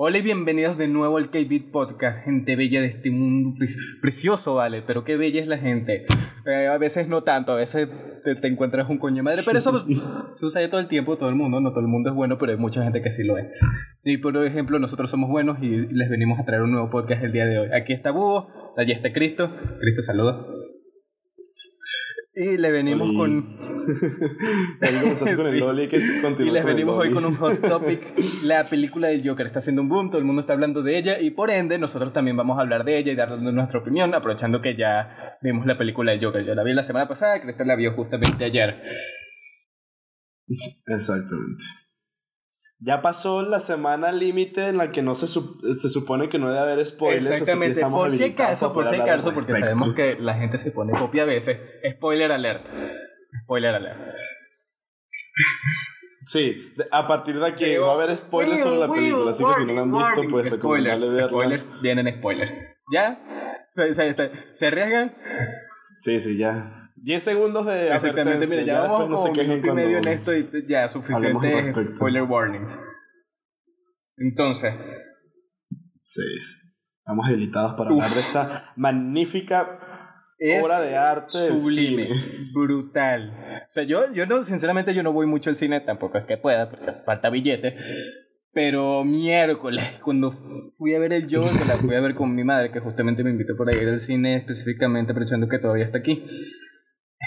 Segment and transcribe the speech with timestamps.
[0.00, 3.58] Hola y bienvenidos de nuevo al K-Beat Podcast, gente bella de este mundo
[4.00, 6.06] precioso, vale, pero qué bella es la gente.
[6.46, 7.88] Eh, a veces no tanto, a veces
[8.22, 9.84] te, encuentras un coño de madre, pero eso
[10.36, 12.58] sucede todo el tiempo, todo el mundo, no todo el mundo es bueno, pero hay
[12.58, 13.48] mucha gente que sí lo es.
[14.04, 17.32] Y por ejemplo, nosotros somos buenos y les venimos a traer un nuevo podcast el
[17.32, 17.68] día de hoy.
[17.72, 19.50] Aquí está Búho, allí está Cristo.
[19.80, 20.57] Cristo, saludos.
[22.40, 23.56] Y le venimos con.
[25.36, 28.00] con el Loli que Y les venimos hoy con un hot topic.
[28.44, 31.20] La película del Joker está haciendo un boom, todo el mundo está hablando de ella
[31.20, 34.62] y por ende nosotros también vamos a hablar de ella y darle nuestra opinión, aprovechando
[34.62, 36.44] que ya vimos la película del Joker.
[36.44, 38.82] Yo la vi la semana pasada, Cristian la vio justamente ayer.
[40.86, 41.64] Exactamente.
[42.80, 46.60] Ya pasó la semana límite en la que no se, se supone que no debe
[46.60, 47.40] haber spoilers.
[47.40, 50.70] Exactamente, así que por si acaso, por si acaso, porque sabemos que la gente se
[50.70, 51.58] pone copia a veces.
[51.96, 52.64] Spoiler alert.
[53.44, 53.98] Spoiler alert.
[56.26, 59.64] Sí, a partir de aquí va a haber spoilers sobre la película, así que si
[59.64, 61.28] no la han visto, pues recomendarle verla.
[61.28, 62.52] Spoilers, vienen spoilers.
[62.92, 63.18] ¿Ya?
[63.72, 64.14] ¿Se, se,
[64.56, 65.16] se, arriesgan?
[65.96, 66.87] Sí, sí, ya.
[67.02, 70.34] 10 segundos de Exactamente, mira, ya, ya vamos no como minuto y medio en esto
[70.34, 72.78] y ya, suficiente spoiler warnings.
[74.16, 74.74] Entonces.
[75.98, 76.22] Sí.
[76.98, 79.80] Estamos habilitados para hablar de esta magnífica
[80.62, 81.58] obra de arte.
[81.58, 82.08] Sublime,
[82.52, 83.32] brutal.
[83.68, 86.36] O sea, yo, yo no, sinceramente, yo no voy mucho al cine, tampoco es que
[86.36, 87.76] pueda, porque falta billete.
[88.52, 90.32] Pero miércoles, cuando
[90.76, 93.30] fui a ver el Joker, la fui a ver con mi madre, que justamente me
[93.30, 96.24] invitó por ahí al cine específicamente, aprovechando que todavía está aquí.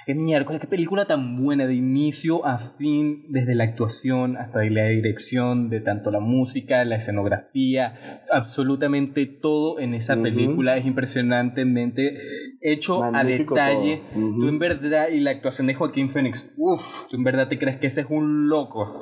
[0.06, 4.88] Que miércoles, qué película tan buena, de inicio a fin, desde la actuación hasta la
[4.88, 12.18] dirección, de tanto la música, la escenografía, absolutamente todo en esa película es impresionantemente
[12.62, 14.02] hecho a detalle.
[14.14, 17.80] Tú en verdad, y la actuación de Joaquín Phoenix, uff, tú en verdad te crees
[17.80, 19.02] que ese es un loco.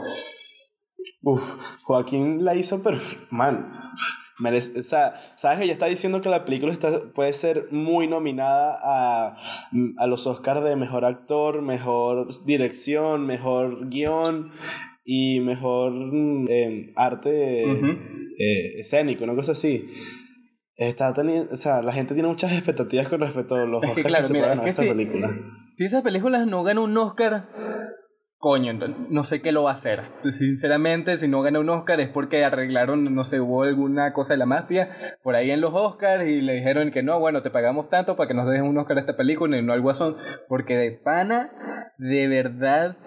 [1.21, 2.97] Uff, Joaquín la hizo, pero,
[3.29, 3.73] man,
[4.39, 8.07] Merece, o sea, sabes que ya está diciendo que la película está, puede ser muy
[8.07, 9.37] nominada a,
[9.97, 14.51] a los Oscars de mejor actor, mejor dirección, mejor guion
[15.11, 19.87] y mejor em, arte eh, escénico, una cosa así.
[20.75, 24.23] Está teniendo, o sea, la gente tiene muchas expectativas con respecto a los Oscars que,
[24.23, 25.35] se mira, pueden esta película.
[25.75, 27.49] Si esas películas no ganan un Oscar,
[28.39, 28.73] coño,
[29.09, 30.01] no sé qué lo va a hacer.
[30.31, 34.37] Sinceramente, si no gana un Oscar es porque arreglaron, no sé, hubo alguna cosa de
[34.37, 37.89] la mafia por ahí en los Oscars y le dijeron que no, bueno, te pagamos
[37.89, 40.15] tanto para que nos dejen un Oscar a esta película y no al guasón.
[40.47, 41.51] Porque de pana,
[41.97, 42.97] de verdad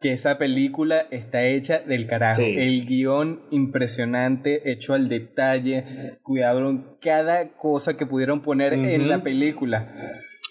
[0.00, 2.40] que esa película está hecha del carajo.
[2.40, 9.92] El guion impresionante, hecho al detalle, cuidaron cada cosa que pudieron poner en la película.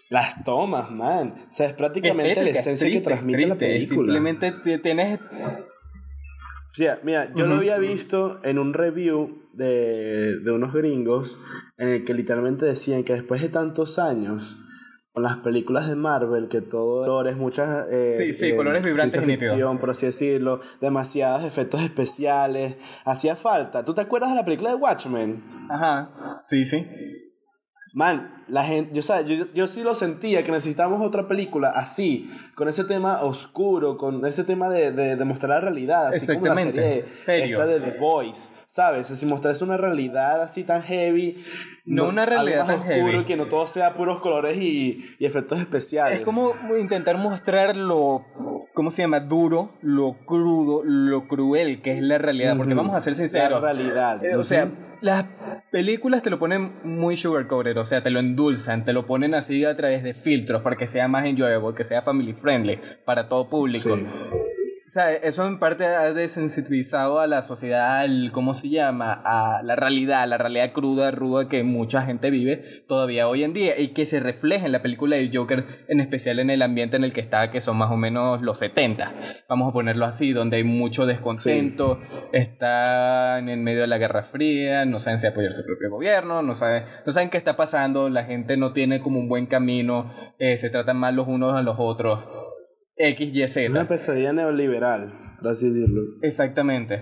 [0.10, 1.36] Las tomas, man.
[1.38, 4.14] O sea, es prácticamente la esencia que transmite la película.
[4.14, 5.20] Simplemente tienes.
[6.74, 11.40] Sí, mira, yo lo había visto en un review de, de unos gringos
[11.78, 14.66] en el que literalmente decían que después de tantos años
[15.12, 17.88] con las películas de Marvel, que todo colores, muchas...
[17.92, 23.84] Eh, sí, sí, colores vibrantes ficción, por así decirlo, demasiados efectos especiales, hacía falta.
[23.84, 25.44] ¿Tú te acuerdas de la película de Watchmen?
[25.70, 26.86] Ajá, sí, sí.
[27.92, 32.68] Man, la gente, yo, yo, yo sí lo sentía que necesitábamos otra película así, con
[32.68, 37.06] ese tema oscuro, con ese tema de, de, mostrar la realidad, así como la serie
[37.28, 39.08] esta de The Boys, ¿sabes?
[39.08, 41.44] Si mostrarse una realidad así tan heavy,
[41.86, 46.20] no, una realidad tan oscuro, que no todo sea puros colores y, y, efectos especiales.
[46.20, 48.24] Es como intentar mostrar lo,
[48.74, 49.20] ¿cómo se llama?
[49.20, 53.62] Duro, lo crudo, lo cruel que es la realidad, porque vamos a ser sinceros.
[53.62, 54.24] La realidad.
[54.24, 54.72] Eh, o sea,
[55.02, 55.26] las
[55.72, 59.64] películas te lo ponen muy sugarcoated, o sea, te lo endulzan, te lo ponen así
[59.66, 63.50] a través de filtros para que sea más enjoyable, que sea family friendly para todo
[63.50, 63.90] público.
[64.90, 69.22] O sea, eso en parte ha desensibilizado a la sociedad, al, ¿cómo se llama?
[69.24, 73.54] A la realidad, a la realidad cruda, ruda que mucha gente vive todavía hoy en
[73.54, 76.98] día y que se refleja en la película de Joker, en especial en el ambiente
[76.98, 79.44] en el que está, que son más o menos los 70.
[79.48, 82.02] Vamos a ponerlo así, donde hay mucho descontento,
[82.34, 86.56] están en medio de la Guerra Fría, no saben si apoyar su propio gobierno, no
[86.56, 90.58] saben, no saben qué está pasando, la gente no tiene como un buen camino, eh,
[90.58, 92.49] se tratan mal los unos a los otros
[93.00, 93.70] XYZ.
[93.70, 96.02] Una pesadilla neoliberal, por así decirlo.
[96.22, 97.02] Exactamente.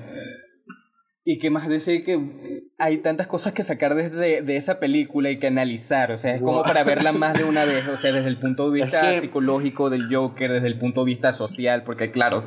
[1.30, 5.40] Y qué más decir que hay tantas cosas que sacar desde de esa película y
[5.40, 6.12] que analizar.
[6.12, 7.86] O sea, es como para verla más de una vez.
[7.90, 11.34] O sea, desde el punto de vista psicológico del Joker, desde el punto de vista
[11.34, 12.46] social, porque claro,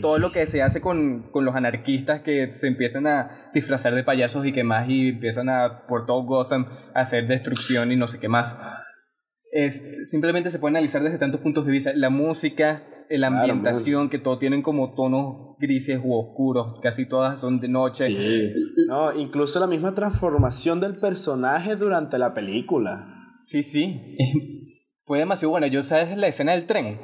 [0.00, 4.02] todo lo que se hace con, con, los anarquistas que se empiezan a disfrazar de
[4.02, 8.08] payasos y que más y empiezan a por todo Gotham a hacer destrucción y no
[8.08, 8.56] sé qué más
[9.52, 11.92] es, simplemente se puede analizar desde tantos puntos de vista.
[11.94, 17.60] La música, la ambientación, que todos tienen como tonos grises u oscuros, casi todas son
[17.60, 18.06] de noche.
[18.06, 18.54] Sí,
[18.88, 23.36] no, incluso la misma transformación del personaje durante la película.
[23.42, 24.16] Sí, sí,
[25.04, 25.66] fue demasiado buena.
[25.66, 26.98] Yo sabes la escena del tren.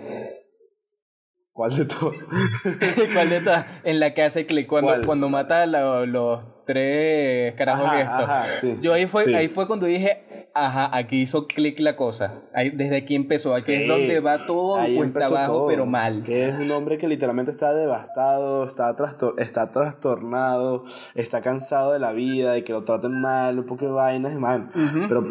[1.52, 2.16] ¿Cuál de todas?
[3.12, 3.66] ¿Cuál de todas?
[3.84, 5.66] En la que hace clic cuando, cuando mata a
[6.06, 8.82] los tres carajos ajá, estos.
[8.82, 12.42] Yo ahí fue, ahí fue cuando dije, ajá, aquí hizo clic la cosa.
[12.52, 16.22] Ahí, desde aquí empezó, aquí es donde va todo cuenta abajo, pero mal.
[16.22, 18.94] Que es un hombre que literalmente está devastado, está,
[19.38, 20.84] está trastornado,
[21.14, 24.70] está cansado de la vida, de que lo traten mal, un poco de vainas, man.
[25.08, 25.26] Pero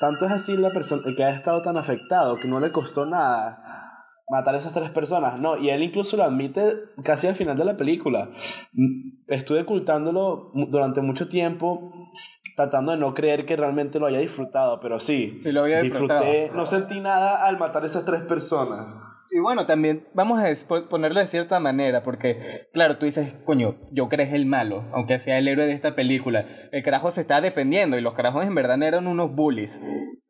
[0.00, 3.87] tanto es así la persona que ha estado tan afectado que no le costó nada
[4.28, 5.40] matar a esas tres personas.
[5.40, 8.30] No, y él incluso lo admite casi al final de la película.
[8.72, 11.92] Mm, estuve ocultándolo durante mucho tiempo,
[12.56, 16.50] tratando de no creer que realmente lo haya disfrutado, pero sí, sí lo había disfruté,
[16.54, 18.98] no sentí nada al matar a esas tres personas.
[19.30, 20.48] Y bueno, también vamos a
[20.88, 25.38] ponerlo de cierta manera, porque, claro, tú dices, coño, Joker es el malo, aunque sea
[25.38, 26.46] el héroe de esta película.
[26.72, 29.80] El carajo se está defendiendo y los carajos en verdad eran unos bullies.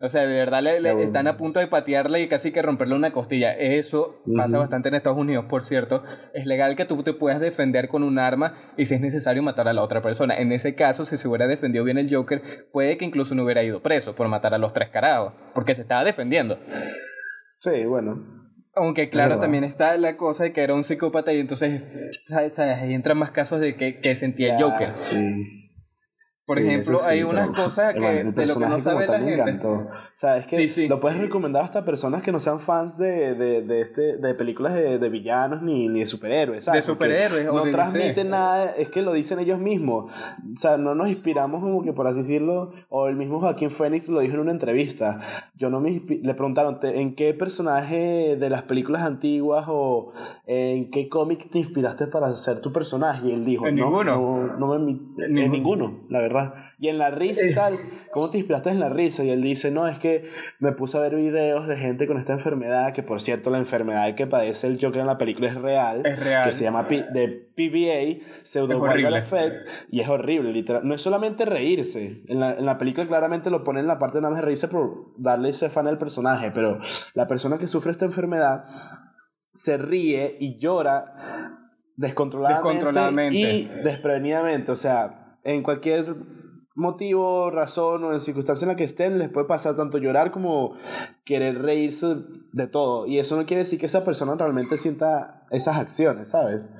[0.00, 3.12] O sea, de verdad le, están a punto de patearle y casi que romperle una
[3.12, 3.52] costilla.
[3.52, 6.04] Eso pasa bastante en Estados Unidos, por cierto.
[6.34, 9.68] Es legal que tú te puedas defender con un arma y si es necesario matar
[9.68, 10.36] a la otra persona.
[10.38, 13.62] En ese caso, si se hubiera defendido bien el Joker, puede que incluso no hubiera
[13.62, 16.58] ido preso por matar a los tres carajos, porque se estaba defendiendo.
[17.58, 18.47] Sí, bueno.
[18.78, 21.82] Aunque claro, también está la cosa de que era un psicópata y entonces,
[22.25, 22.58] ¿sabes?
[22.58, 24.90] Ahí entran más casos de que, que sentía el Joker.
[24.94, 25.57] Sí.
[26.48, 29.42] Por ejemplo, hay unas cosas que el personaje de lo que no sabe la gente.
[29.42, 29.72] encantó.
[29.72, 33.62] O sea, es que lo puedes recomendar hasta personas que no sean fans de, de,
[33.62, 36.64] de este, de películas de, de, villanos ni, ni de superhéroes.
[36.64, 36.86] ¿sabes?
[36.86, 37.44] De superhéroes.
[37.44, 40.10] no transmiten nada, es que lo dicen ellos mismos.
[40.10, 44.08] O sea, no nos inspiramos como que por así decirlo, o el mismo Joaquín Phoenix
[44.08, 45.20] lo dijo en una entrevista.
[45.54, 50.12] Yo no me le preguntaron, ¿en qué personaje de las películas antiguas o
[50.46, 53.28] en qué cómic te inspiraste para ser tu personaje?
[53.28, 54.56] Y él dijo, en no, ninguno.
[54.56, 54.90] No, me,
[55.24, 56.38] en, en ninguno, la verdad.
[56.81, 57.76] Y en la risa y tal,
[58.12, 59.25] ¿cómo te inspiraste en la risa?
[59.25, 60.31] Y él dice, no, es que
[60.61, 64.14] me puse a ver videos de gente con esta enfermedad, que por cierto la enfermedad
[64.14, 66.44] que padece el Joker en la película es real, es real.
[66.44, 68.87] que se llama de PVA, pseudo
[69.17, 70.82] effect, y es horrible, literal.
[70.87, 74.19] No es solamente reírse, en la, en la película claramente lo pone en la parte
[74.19, 76.79] de nada más de reírse por darle ese fan al personaje, pero
[77.14, 78.64] la persona que sufre esta enfermedad
[79.52, 81.17] se ríe y llora
[81.96, 83.37] descontroladamente, descontroladamente.
[83.37, 86.16] y desprevenidamente, o sea en cualquier
[86.78, 90.76] motivo, razón o en circunstancia en la que estén, les puede pasar tanto llorar como
[91.24, 92.06] querer reírse
[92.52, 93.06] de todo.
[93.06, 96.70] Y eso no quiere decir que esa persona realmente sienta esas acciones, ¿sabes?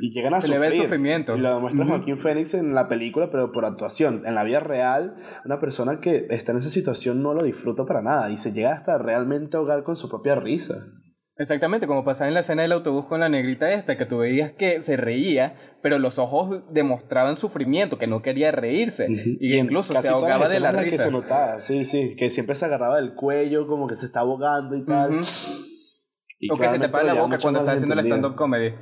[0.00, 0.82] Y llegan a sufrir.
[0.82, 1.34] sufrimiento.
[1.34, 4.20] Y lo demuestra Joaquín Phoenix en la película, pero por actuación.
[4.24, 8.02] En la vida real, una persona que está en esa situación no lo disfruta para
[8.02, 10.86] nada y se llega hasta realmente ahogar con su propia risa.
[11.38, 14.52] Exactamente, como pasaba en la escena del autobús con la negrita esta, que tú veías
[14.52, 19.06] que se reía, pero los ojos demostraban sufrimiento, que no quería reírse.
[19.08, 20.84] Y, incluso se ahogaba de la risa.
[20.84, 24.20] que se notaba, sí, sí, que siempre se agarraba del cuello, como que se está
[24.20, 25.18] ahogando y tal.
[25.18, 28.74] o que se te para la boca cuando está haciendo el stand-up comedy.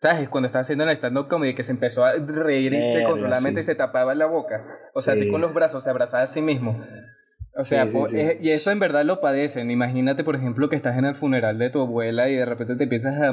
[0.00, 0.28] ¿Sabes?
[0.30, 2.72] Cuando está haciendo el stand-up comedy, que se empezó a reír
[3.06, 4.64] controladamente y se tapaba la boca.
[4.94, 6.82] O sea, así con los brazos, se abrazaba a sí mismo.
[7.58, 7.84] O sea,
[8.40, 9.70] y eso en verdad lo padecen.
[9.70, 12.84] Imagínate, por ejemplo, que estás en el funeral de tu abuela y de repente te
[12.84, 13.32] empiezas a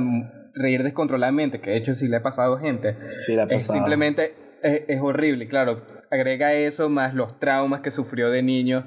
[0.55, 2.97] reír descontroladamente, que de hecho sí le ha pasado a gente.
[3.17, 3.77] Sí, le ha pasado.
[3.77, 5.83] simplemente es, horrible, claro.
[6.11, 8.85] Agrega eso más los traumas que sufrió de niño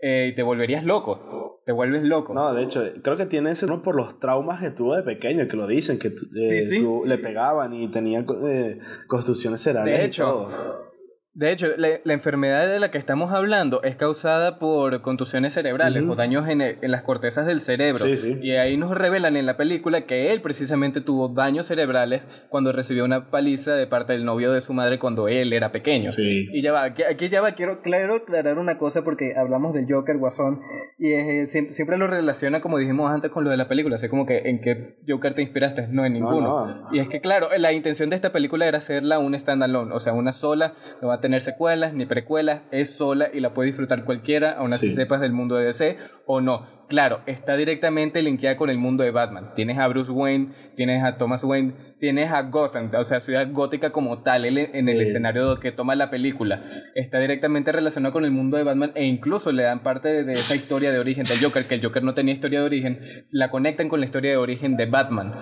[0.00, 1.62] eh, y te volverías loco.
[1.66, 2.34] Te vuelves loco.
[2.34, 5.46] No, de hecho, creo que tiene eso no por los traumas que tuvo de pequeño,
[5.46, 9.98] que lo dicen, que eh, le pegaban y tenía eh, construcciones cerebrales.
[10.00, 10.89] De hecho,
[11.32, 16.16] de hecho, la, enfermedad de la que estamos hablando es causada por contusiones cerebrales o
[16.16, 18.04] daños en, en, las cortezas del cerebro.
[18.42, 23.04] Y ahí nos revelan en la película que él precisamente tuvo daños cerebrales cuando recibió
[23.04, 26.08] una paliza de parte del novio de su madre cuando él era pequeño.
[26.18, 30.18] Y ya va, aquí, ya va, quiero claro aclarar una cosa porque hablamos del Joker
[30.18, 30.60] Guasón
[30.98, 34.48] y siempre, lo relaciona como dijimos antes con lo de la película, así como que
[34.50, 36.88] en qué Joker te inspiraste, no en ninguno.
[36.92, 40.12] Y es que claro, la intención de esta película era hacerla un standalone, o sea,
[40.12, 44.04] una sola, no va a tener secuelas ni precuelas, es sola y la puede disfrutar
[44.04, 46.80] cualquiera, aun así sepas del mundo de DC o no.
[46.88, 49.54] Claro, está directamente linkeada con el mundo de Batman.
[49.54, 53.92] Tienes a Bruce Wayne, tienes a Thomas Wayne, tienes a Gotham, o sea, ciudad gótica
[53.92, 56.64] como tal, en el escenario que toma la película.
[56.96, 60.56] Está directamente relacionado con el mundo de Batman e incluso le dan parte de esa
[60.56, 62.98] historia de origen del Joker, que el Joker no tenía historia de origen,
[63.30, 65.32] la conectan con la historia de origen de Batman.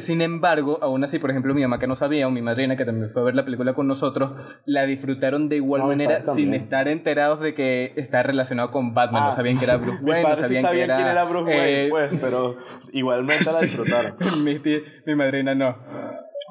[0.00, 2.84] Sin embargo, aún así, por ejemplo, mi mamá que no sabía, o mi madrina que
[2.84, 4.32] también fue a ver la película con nosotros,
[4.66, 9.22] la disfrutaron de igual manera sin estar enterados de que está relacionado con Batman.
[9.22, 10.18] no ah, sabían que era Bruce Wayne.
[10.18, 12.56] Mis padres sí sabían quién era Bruce Wayne, eh, pues, pero
[12.92, 14.14] igualmente la disfrutaron.
[14.44, 14.58] mi,
[15.06, 15.76] mi madrina no.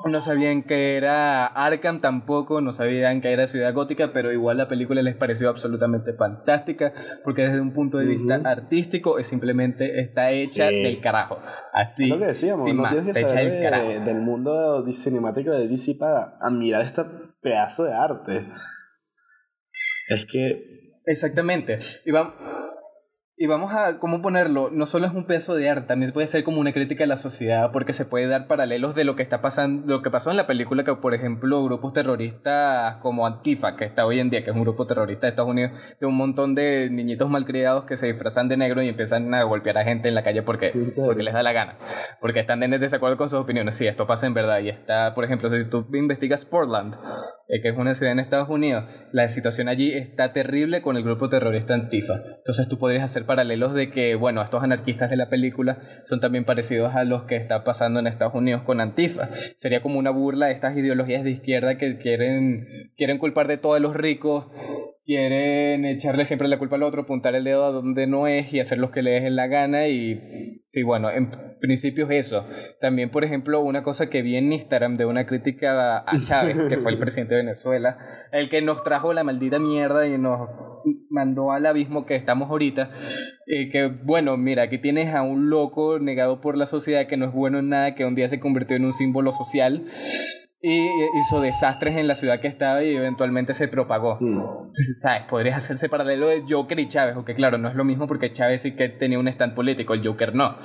[0.06, 4.68] No sabían que era Arkham tampoco, no sabían que era Ciudad Gótica, pero igual la
[4.68, 10.32] película les pareció absolutamente fantástica, porque desde un punto de vista artístico es simplemente está
[10.32, 11.40] hecha del carajo.
[11.74, 12.06] Así.
[12.06, 16.82] Es lo que decíamos, no tienes que saber del mundo cinemático de DC para admirar
[16.82, 17.04] este
[17.42, 18.46] pedazo de arte.
[20.10, 20.94] Es que...
[21.06, 21.78] Exactamente.
[22.06, 22.34] Y vamos
[23.40, 24.72] y vamos a, ¿cómo ponerlo?
[24.72, 27.18] No solo es un peso de arte, también puede ser como una crítica a la
[27.18, 30.38] sociedad, porque se puede dar paralelos de lo que está pasando, lo que pasó en
[30.38, 34.50] la película, que por ejemplo grupos terroristas como Antifa, que está hoy en día, que
[34.50, 38.08] es un grupo terrorista de Estados Unidos, de un montón de niñitos malcriados que se
[38.08, 40.72] disfrazan de negro y empiezan a golpear a gente en la calle porque,
[41.06, 41.78] porque les da la gana,
[42.20, 43.76] porque están en desacuerdo con sus opiniones.
[43.76, 44.62] Sí, esto pasa en verdad.
[44.62, 46.96] Y está, por ejemplo, si tú investigas Portland,
[47.50, 51.04] eh, que es una ciudad en Estados Unidos, la situación allí está terrible con el
[51.04, 52.16] grupo terrorista Antifa.
[52.38, 56.44] Entonces tú podrías hacer paralelos de que, bueno, estos anarquistas de la película son también
[56.44, 59.30] parecidos a los que está pasando en Estados Unidos con Antifa.
[59.58, 63.80] Sería como una burla de estas ideologías de izquierda que quieren, quieren culpar de todos
[63.80, 64.48] los ricos,
[65.08, 68.60] quieren echarle siempre la culpa al otro, apuntar el dedo a donde no es y
[68.60, 72.46] hacer lo que les dé la gana y sí, bueno, en principio es eso.
[72.82, 76.76] También, por ejemplo, una cosa que vi en Instagram de una crítica a Chávez, que
[76.76, 77.98] fue el presidente de Venezuela,
[78.32, 80.50] el que nos trajo la maldita mierda y nos
[81.10, 82.92] mandó al abismo que estamos ahorita,
[83.48, 87.26] eh, que bueno, mira, aquí tienes a un loco negado por la sociedad que no
[87.26, 89.86] es bueno en nada, que un día se convirtió en un símbolo social
[90.62, 90.88] y
[91.20, 94.18] hizo desastres en la ciudad que estaba y eventualmente se propagó.
[94.20, 94.72] Mm.
[95.02, 95.24] ¿Sabes?
[95.30, 98.62] Podrías hacerse paralelo de Joker y Chávez, aunque claro, no es lo mismo porque Chávez
[98.62, 100.58] sí que tenía un stand político, el Joker no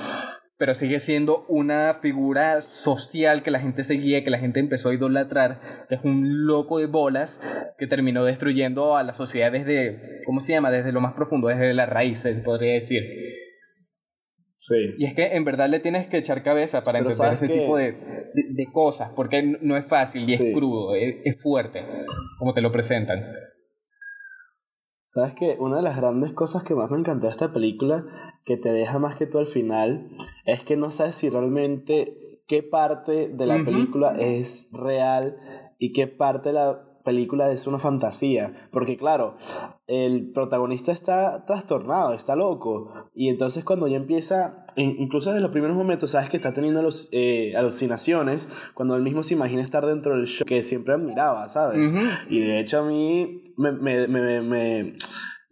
[0.62, 4.94] pero sigue siendo una figura social que la gente seguía, que la gente empezó a
[4.94, 7.36] idolatrar, que es un loco de bolas
[7.78, 10.70] que terminó destruyendo a la sociedad desde, ¿cómo se llama?
[10.70, 13.02] Desde lo más profundo, desde las raíces, podría decir.
[14.54, 14.94] Sí.
[14.98, 17.96] Y es que en verdad le tienes que echar cabeza para entender ese tipo de,
[18.54, 21.84] de, cosas, porque no es fácil y es crudo, es fuerte,
[22.38, 23.18] como te lo presentan.
[25.04, 28.06] Sabes que una de las grandes cosas que más me encantó de esta película,
[28.44, 30.10] que te deja más que tú al final,
[30.44, 35.38] es que no sabes si realmente qué parte de la película es real
[35.78, 38.52] y qué parte de la película es una fantasía.
[38.70, 39.36] Porque claro,
[39.86, 42.92] el protagonista está trastornado, está loco.
[43.14, 47.08] Y entonces cuando ya empieza, incluso desde los primeros momentos, sabes que está teniendo los,
[47.12, 51.92] eh, alucinaciones, cuando él mismo se imagina estar dentro del show que siempre admiraba, ¿sabes?
[52.28, 54.96] Y de hecho a mí me, me, me, me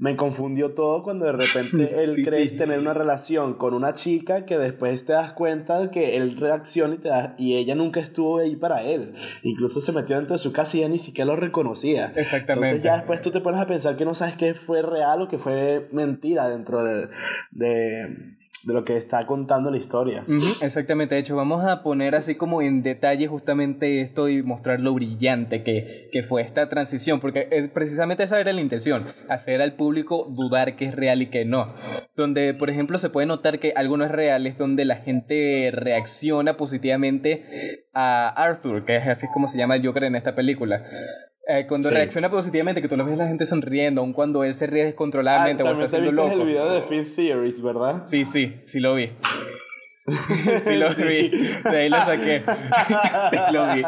[0.01, 4.57] me confundió todo cuando de repente él cree tener una relación con una chica que
[4.57, 8.57] después te das cuenta que él reacciona y, te da, y ella nunca estuvo ahí
[8.57, 9.13] para él.
[9.43, 12.07] Incluso se metió dentro de su casa y ya ni siquiera lo reconocía.
[12.17, 12.53] Exactamente.
[12.53, 15.29] Entonces ya después tú te pones a pensar que no sabes qué fue real o
[15.29, 17.09] qué fue mentira dentro de
[17.51, 20.25] de lo que está contando la historia.
[20.63, 24.95] exactamente, de hecho vamos a poner así como en detalle justamente esto y mostrar lo
[24.95, 30.27] brillante que, que fue esta transición, porque precisamente esa era la intención, hacer al público
[30.31, 31.75] dudar que es real y que no.
[32.17, 35.71] Donde, por ejemplo, se puede notar que algo no es real, es donde la gente
[35.73, 40.85] reacciona positivamente a Arthur, que es así como se llama Joker en esta película.
[41.49, 44.67] Eh, cuando reacciona positivamente, que tú lo ves la gente sonriendo, aun cuando él se
[44.67, 45.63] ríe descontroladamente.
[45.63, 48.07] Ah, también te viste el video de Film Theories, ¿verdad?
[48.09, 49.11] Sí, sí, sí lo vi.
[50.07, 52.43] sí lo vi, de ahí lo saqué.
[52.43, 53.83] sí lo vi.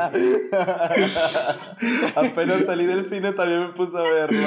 [2.14, 4.38] Apenas salí del cine también me puse a verlo.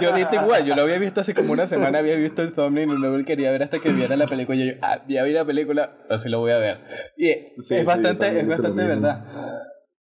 [0.00, 2.90] yo dije igual, yo lo había visto hace como una semana, había visto el thumbnail
[2.90, 4.58] y no quería ver hasta que viera la película.
[4.58, 6.78] Y yo, ah, ya vi la película, así lo voy a ver.
[7.16, 9.24] Y es bastante, es bastante verdad.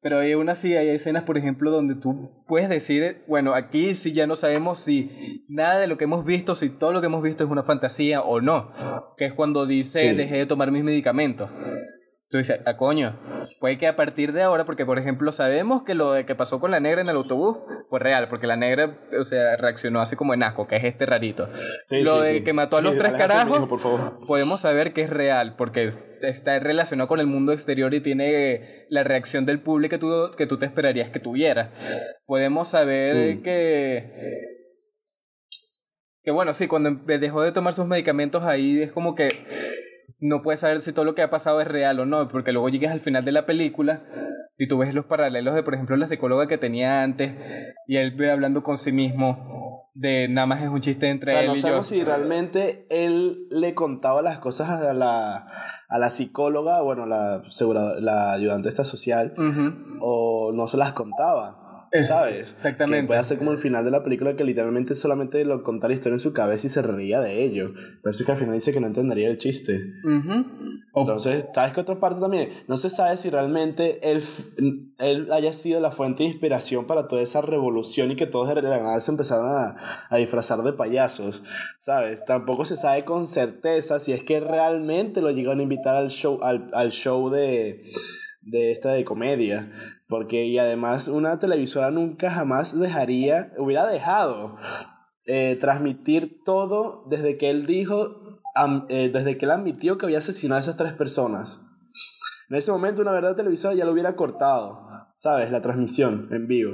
[0.01, 4.25] Pero aún así hay escenas, por ejemplo, donde tú puedes decir, bueno, aquí sí ya
[4.25, 7.43] no sabemos si nada de lo que hemos visto, si todo lo que hemos visto
[7.43, 8.73] es una fantasía o no.
[9.15, 11.51] Que es cuando dice, dejé de tomar mis medicamentos.
[12.31, 13.19] Tú dices, a ah, coño,
[13.59, 16.61] puede que a partir de ahora, porque por ejemplo sabemos que lo de que pasó
[16.61, 17.57] con la negra en el autobús
[17.89, 21.05] fue real, porque la negra, o sea, reaccionó así como en asco, que es este
[21.05, 21.49] rarito.
[21.89, 24.25] lo de que mató a los tres carajos, por favor.
[24.25, 29.03] podemos saber que es real, porque está relacionado con el mundo exterior y tiene la
[29.03, 31.73] reacción del público que tú, que tú te esperarías que tuviera.
[32.25, 33.43] Podemos saber mm.
[33.43, 34.51] que...
[36.23, 39.27] Que bueno, sí, cuando dejó de tomar sus medicamentos ahí es como que
[40.19, 42.69] no puedes saber si todo lo que ha pasado es real o no, porque luego
[42.69, 44.03] llegas al final de la película
[44.57, 47.33] y tú ves los paralelos de, por ejemplo, la psicóloga que tenía antes
[47.87, 51.35] y él ve hablando con sí mismo de nada más es un chiste entre o
[51.37, 55.47] sea, no sabemos si realmente él le contaba las cosas a la,
[55.89, 57.41] a la psicóloga, bueno, la,
[57.99, 59.33] la ayudante esta social,
[59.99, 61.60] o no se las contaba.
[61.99, 62.51] ¿Sabes?
[62.51, 63.01] Exactamente.
[63.01, 65.95] Que puede hacer como el final de la película que literalmente solamente lo contara la
[65.95, 67.73] historia en su cabeza y se reía de ello.
[67.73, 69.77] Pero eso es que al final dice que no entendería el chiste.
[70.95, 72.49] Entonces, ¿sabes qué otra parte también?
[72.67, 74.23] No se sabe si realmente él,
[74.99, 78.61] él haya sido la fuente de inspiración para toda esa revolución y que todos de
[78.61, 79.75] la nada se empezaron a,
[80.09, 81.43] a disfrazar de payasos.
[81.79, 82.23] ¿Sabes?
[82.23, 86.39] Tampoco se sabe con certeza si es que realmente lo llegaron a invitar al show,
[86.41, 87.83] al, al show de
[88.41, 89.71] de esta de comedia.
[90.11, 94.57] Porque, y además, una televisora nunca jamás dejaría, hubiera dejado
[95.25, 98.41] eh, transmitir todo desde que él dijo,
[98.89, 101.77] eh, desde que él admitió que había asesinado a esas tres personas.
[102.49, 105.49] En ese momento, una verdad televisora ya lo hubiera cortado, ¿sabes?
[105.49, 106.73] La transmisión en vivo.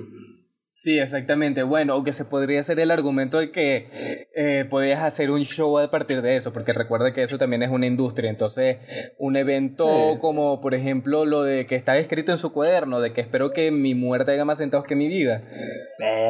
[0.79, 1.63] Sí, exactamente.
[1.63, 5.89] Bueno, aunque se podría hacer el argumento de que eh, podrías hacer un show a
[5.89, 8.29] partir de eso, porque recuerda que eso también es una industria.
[8.29, 8.77] Entonces,
[9.17, 9.87] un evento
[10.21, 13.71] como, por ejemplo, lo de que está escrito en su cuaderno, de que espero que
[13.71, 15.41] mi muerte haga más centavos que mi vida.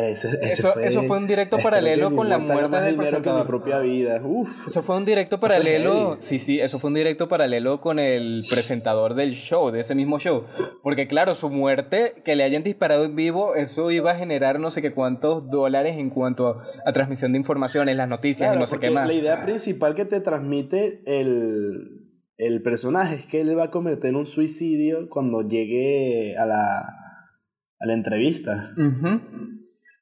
[0.03, 0.29] eso,
[0.71, 4.21] fue, eso, fue, un directo paralelo con la muerte más dinero que mi propia vida.
[4.23, 4.67] Uf.
[4.67, 6.19] Eso fue un directo paralelo.
[6.21, 10.19] Sí, sí, eso fue un directo paralelo con el presentador del show, de ese mismo
[10.19, 10.45] show.
[10.83, 14.71] Porque, claro, su muerte, que le hayan disparado en vivo, eso iba a generar no
[14.71, 18.79] sé qué cuántos dólares en cuanto a, transmisión de informaciones, las noticias y no sé
[18.79, 19.07] qué más.
[19.07, 24.15] La idea principal que te transmite el, el personaje es que él va a cometer
[24.15, 28.53] un suicidio cuando llegue a la, a la entrevista.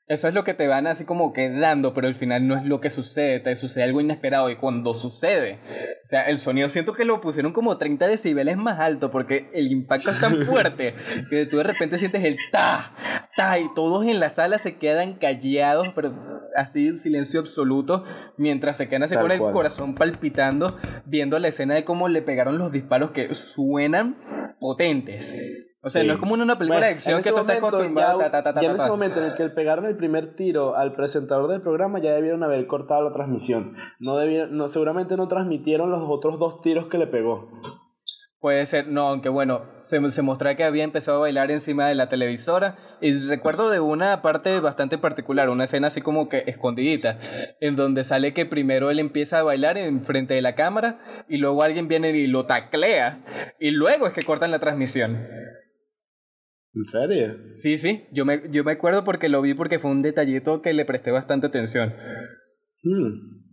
[0.07, 2.79] Eso es lo que te van así como quedando, pero al final no es lo
[2.79, 5.59] que sucede, te sucede algo inesperado y cuando sucede,
[6.03, 9.71] o sea, el sonido siento que lo pusieron como 30 decibeles más alto porque el
[9.71, 10.93] impacto es tan fuerte
[11.31, 12.93] que tú de repente sientes el ta,
[13.35, 16.13] ta y todos en la sala se quedan callados, pero
[16.55, 18.03] así en silencio absoluto,
[18.38, 22.59] mientras se quedan así con el corazón palpitando, viendo la escena de cómo le pegaron
[22.59, 24.17] los disparos que suenan
[24.59, 25.33] potentes.
[25.86, 28.20] O sea, no es como una película de acción que estás acostumbrado.
[28.20, 31.48] Ya, ya en ese momento en el que le pegaron el primer tiro al presentador
[31.48, 33.75] del programa, ya debieron haber cortado la transmisión.
[34.00, 37.51] No debieron, no, seguramente no transmitieron los otros dos tiros que le pegó.
[38.39, 41.94] Puede ser, no, aunque bueno, se, se mostraba que había empezado a bailar encima de
[41.94, 42.77] la televisora.
[43.00, 47.20] Y recuerdo de una parte bastante particular, una escena así como que escondidita,
[47.59, 51.38] en donde sale que primero él empieza a bailar en frente de la cámara y
[51.38, 53.53] luego alguien viene y lo taclea.
[53.59, 55.27] Y luego es que cortan la transmisión.
[56.75, 57.38] ¿En serio?
[57.55, 60.74] Sí, sí, yo me, yo me acuerdo porque lo vi porque fue un detallito que
[60.74, 61.94] le presté bastante atención.
[62.83, 63.46] Hmm.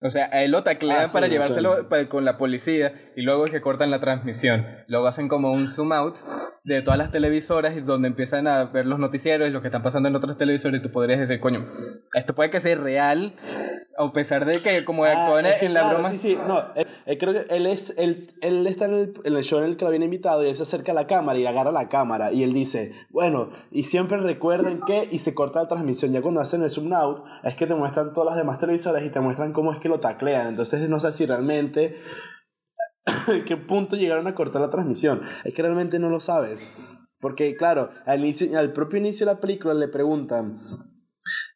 [0.00, 3.60] O sea, a él lo taclean ah, para llevárselo con la policía y luego se
[3.60, 4.64] cortan la transmisión.
[4.88, 6.16] Luego hacen como un zoom out
[6.64, 9.82] de todas las televisoras y donde empiezan a ver los noticieros y lo que están
[9.82, 11.66] pasando en otras televisoras y tú podrías decir, coño,
[12.14, 13.34] esto puede que sea real,
[13.98, 16.08] a pesar de que como ah, en, la broma...
[16.08, 19.36] Sí, sí, no, eh, eh, creo que él, es, él, él está en el, en
[19.36, 21.36] el, show en el que lo viene invitado y él se acerca a la cámara
[21.36, 25.62] y agarra la cámara y él dice, bueno, y siempre recuerden que, y se corta
[25.62, 28.58] la transmisión, ya cuando hacen el zoom out, es que te muestran todas las demás
[28.58, 31.96] televisoras y te muestran cómo es que lo taclean, entonces no sé si realmente
[33.46, 35.20] qué punto llegaron a cortar la transmisión.
[35.44, 36.98] Es que realmente no lo sabes.
[37.20, 40.56] Porque, claro, al, inicio, al propio inicio de la película le preguntan,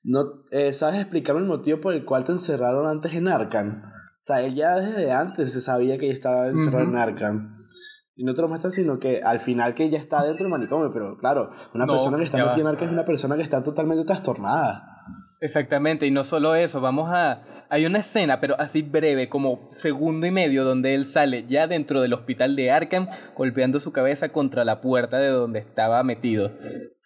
[0.05, 3.83] ¿no, eh, ¿sabes explicar el motivo por el cual te encerraron antes en Arkham?
[3.85, 7.67] O sea, él ya desde antes se sabía que ya estaba encerrado en Arkham.
[8.15, 10.91] Y no te lo muestran, sino que al final que ya está dentro del manicomio.
[10.93, 14.05] Pero claro, una persona que está metida en Arkham es una persona que está totalmente
[14.05, 14.97] trastornada.
[15.41, 20.27] Exactamente, y no solo eso, vamos a, hay una escena, pero así breve, como segundo
[20.27, 24.65] y medio, donde él sale ya dentro del hospital de Arkham, golpeando su cabeza contra
[24.65, 26.53] la puerta de donde estaba metido.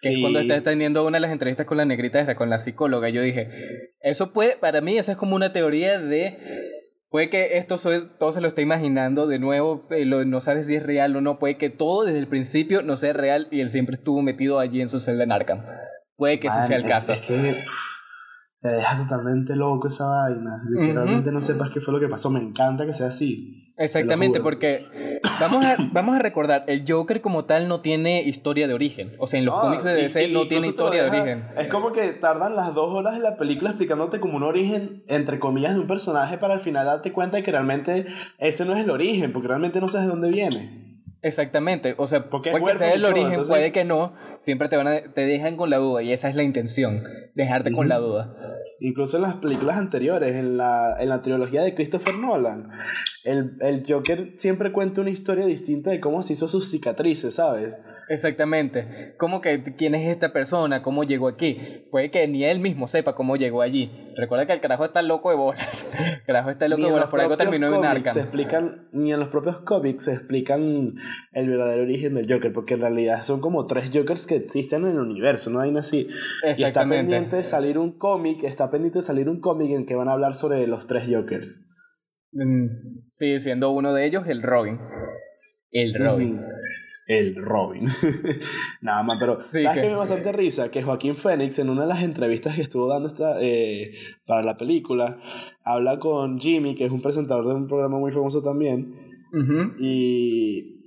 [0.00, 2.58] Que es cuando está teniendo una de las entrevistas con la negrita, esta, con la
[2.58, 3.08] psicóloga.
[3.08, 3.48] Yo dije,
[4.00, 6.38] eso puede, para mí, esa es como una teoría de
[7.10, 7.76] Puede que esto
[8.20, 11.40] todo se lo esté imaginando de nuevo, eh, no sabes si es real o no.
[11.40, 14.80] Puede que todo desde el principio no sea real y él siempre estuvo metido allí
[14.80, 15.64] en su celda en Arkham.
[16.14, 17.12] Puede que ese sea el caso
[18.60, 20.62] te deja totalmente loco esa vaina.
[20.78, 22.30] Que realmente no sepas qué fue lo que pasó.
[22.30, 23.72] Me encanta que sea así.
[23.78, 24.84] Exactamente, porque
[25.40, 29.14] vamos a, vamos a recordar, el Joker como tal no tiene historia de origen.
[29.18, 31.44] O sea, en los cómics de DC no tiene historia de origen.
[31.56, 35.38] Es como que tardan las dos horas de la película explicándote como un origen, entre
[35.38, 38.04] comillas, de un personaje para al final darte cuenta de que realmente
[38.36, 40.90] ese no es el origen, porque realmente no sabes de dónde viene.
[41.22, 45.02] Exactamente, o sea, porque puede ser el origen, puede que no, siempre te, van a,
[45.12, 48.56] te dejan con la duda y esa es la intención, dejarte con la duda.
[48.80, 52.70] Incluso en las películas anteriores, en la, en la trilogía de Christopher Nolan,
[53.24, 57.78] el, el Joker siempre cuenta una historia distinta de cómo se hizo sus cicatrices, ¿sabes?
[58.08, 59.14] Exactamente.
[59.18, 60.82] ¿Cómo que quién es esta persona?
[60.82, 61.84] ¿Cómo llegó aquí?
[61.90, 63.90] Puede que ni él mismo sepa cómo llegó allí.
[64.20, 65.88] Recuerda que el carajo está loco de bolas.
[65.98, 68.12] El carajo está loco de bolas, por algo terminó en Arkham.
[68.12, 70.96] Se explican, ni en los propios cómics se explican
[71.32, 74.90] el verdadero origen del Joker, porque en realidad son como tres Jokers que existen en
[74.90, 76.08] el universo, no hay así.
[76.56, 79.94] Y está pendiente de salir un cómic, está pendiente de salir un cómic en que
[79.94, 81.74] van a hablar sobre los tres Jokers.
[82.32, 82.66] Mm,
[83.12, 84.78] sí, siendo uno de ellos el Robin.
[85.70, 86.40] El Robin
[87.10, 87.88] el Robin.
[88.82, 89.80] Nada más, pero ¿sabes que...
[89.82, 90.70] me da bastante risa?
[90.70, 93.94] Que Joaquín Phoenix en una de las entrevistas que estuvo dando esta, eh,
[94.26, 95.18] para la película,
[95.64, 98.94] habla con Jimmy, que es un presentador de un programa muy famoso también,
[99.78, 100.86] y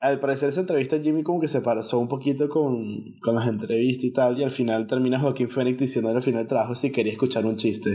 [0.00, 4.04] al parecer esa entrevista Jimmy como que se pasó un poquito con, con las entrevistas
[4.04, 7.12] y tal, y al final termina Joaquín Phoenix diciendo al final del trabajo si quería
[7.12, 7.90] escuchar un chiste.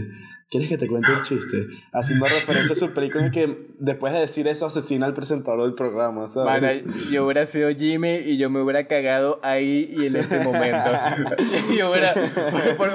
[0.52, 1.56] ¿Quieres que te cuente un chiste?
[1.94, 5.76] Haciendo referencia a su película en que después de decir eso asesina al presentador del
[5.76, 7.10] programa, ¿sabes?
[7.10, 10.90] yo hubiera sido Jimmy y yo me hubiera cagado ahí y en este momento.
[11.78, 12.14] yo hubiera,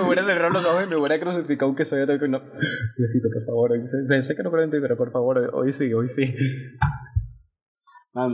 [0.06, 2.42] hubiera cerrado los ojos y me hubiera crucificado que soy otro que no.
[2.98, 3.72] Necesito, por favor.
[3.86, 6.34] Sé, sé que no creo pero por favor, hoy sí, hoy sí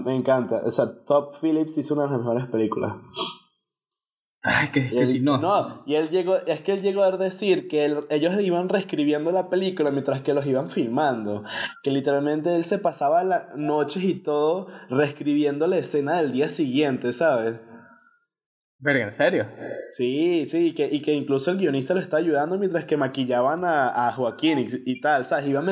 [0.04, 0.60] me encanta.
[0.64, 2.94] O sea, Top Phillips hizo una de las mejores películas.
[4.44, 5.38] Ay, que, que no.
[5.38, 9.48] No, y él llegó, es que él llegó a decir que ellos iban reescribiendo la
[9.48, 11.44] película mientras que los iban filmando.
[11.84, 17.12] Que literalmente él se pasaba las noches y todo reescribiendo la escena del día siguiente,
[17.12, 17.60] ¿sabes?
[18.80, 19.46] Verga, ¿en serio?
[19.90, 23.64] Sí, sí, y que, y que incluso el guionista lo está ayudando mientras que maquillaban
[23.64, 25.46] a, a Joaquín y, tal, ¿sabes?
[25.46, 25.68] Iban,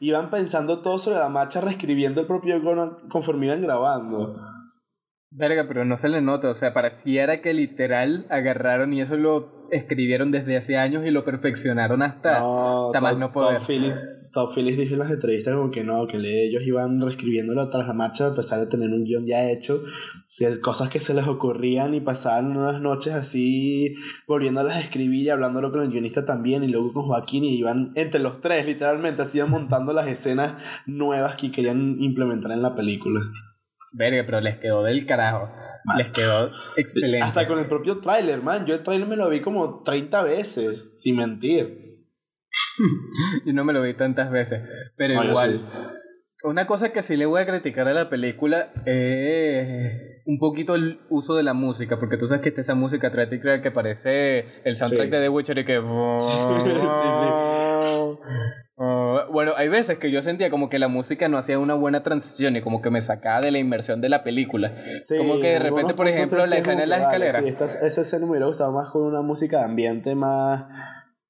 [0.00, 2.60] iban pensando todo sobre la marcha, reescribiendo el propio
[3.08, 4.47] conforme iban grabando.
[5.30, 9.68] Verga, pero no se le nota, o sea, pareciera que literal agarraron y eso lo
[9.70, 13.58] escribieron desde hace años y lo perfeccionaron hasta, no, más no poder.
[13.58, 17.68] Todd Phillips, Todd Phillips dijo en las entrevistas como que no, que ellos iban reescribiéndolo
[17.68, 19.82] tras la marcha a pesar de tener un guion ya hecho,
[20.62, 23.94] cosas que se les ocurrían y pasaban unas noches así
[24.26, 27.92] volviéndolas a escribir y hablándolo con el guionista también y luego con Joaquín y iban
[27.96, 30.54] entre los tres literalmente, así montando las escenas
[30.86, 33.20] nuevas que querían implementar en la película.
[33.92, 35.50] Verga, pero les quedó del carajo.
[35.96, 37.24] Les quedó excelente.
[37.24, 38.66] Hasta con el propio tráiler, man.
[38.66, 42.06] Yo el tráiler me lo vi como 30 veces, sin mentir.
[43.44, 44.62] Yo no me lo vi tantas veces,
[44.96, 45.60] pero igual.
[46.44, 51.00] Una cosa que sí le voy a criticar a la película es un poquito el
[51.08, 54.76] uso de la música, porque tú sabes que está esa música trágica que parece el
[54.76, 55.76] soundtrack de The Witcher y que...
[56.18, 57.26] sí, sí.
[58.76, 62.02] Ah, bueno, hay veces que yo sentía como que la música no hacía una buena
[62.02, 64.70] transición y como que me sacaba de la inmersión de la película.
[65.16, 67.36] como que de repente, por ejemplo, la escena de las escaleras.
[67.36, 67.46] Sí,
[67.86, 70.66] esa escena me hubiera gustado más con una música de ambiente más.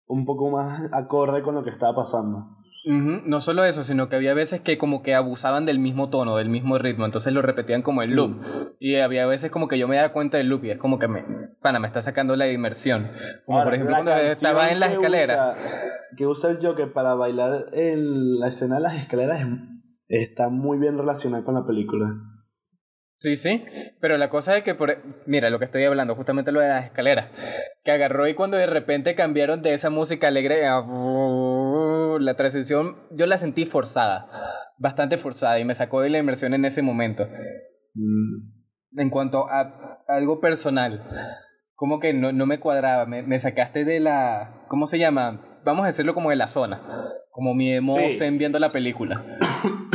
[0.09, 2.58] un poco más acorde con lo que estaba pasando.
[2.89, 6.49] No solo eso, sino que había veces que como que abusaban del mismo tono, del
[6.49, 8.41] mismo ritmo, entonces lo repetían como el loop.
[8.81, 11.07] Y había veces como que yo me daba cuenta del loop y es como que
[11.07, 11.23] me,
[11.61, 13.11] pana, me está sacando la inmersión.
[13.45, 15.57] Como por ejemplo cuando estaba en las escaleras.
[16.17, 19.47] que usa el Joker para bailar en la escena de las escaleras
[20.09, 22.07] está muy bien relacionada con la película.
[23.17, 23.65] Sí, sí,
[24.01, 24.97] pero la cosa es que, por,
[25.27, 27.27] mira, lo que estoy hablando, justamente lo de las escaleras,
[27.83, 30.81] que agarró y cuando de repente cambiaron de esa música alegre a
[32.19, 34.29] la transición, yo la sentí forzada,
[34.79, 37.27] bastante forzada y me sacó de la inmersión en ese momento.
[37.95, 38.99] Mm.
[38.99, 41.05] En cuanto a algo personal,
[41.75, 45.61] como que no, no me cuadraba, me, me, sacaste de la, ¿cómo se llama?
[45.65, 46.81] Vamos a decirlo como de la zona,
[47.31, 49.25] como mi emoción viendo la película.